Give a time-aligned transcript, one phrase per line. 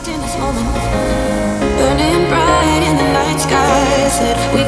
[0.00, 0.66] lost in this moment.
[1.78, 4.08] Burning bright in the night sky.
[4.08, 4.59] Said we.